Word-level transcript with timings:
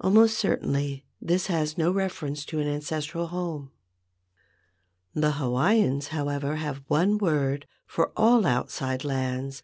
Almost 0.00 0.36
certainly 0.36 1.04
this 1.22 1.46
has 1.46 1.78
no 1.78 1.92
reference 1.92 2.44
to 2.46 2.58
an 2.58 2.66
ancestral 2.66 3.28
home. 3.28 3.70
The 5.14 5.30
Hawaiians, 5.34 6.08
however, 6.08 6.56
had 6.56 6.82
one 6.88 7.16
word 7.16 7.64
for 7.86 8.10
all 8.16 8.44
outside 8.44 9.04
lands. 9.04 9.62